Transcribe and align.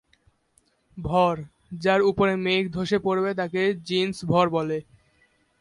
ভর, 0.97 1.35
যার 1.75 2.01
উপরে 2.01 2.33
মেঘ 2.37 2.63
ধসে 2.71 2.97
পড়বে 2.99 3.31
তাকে 3.33 3.61
জিন্স 3.87 4.17
ভর 4.25 4.45
বলে। 4.49 4.77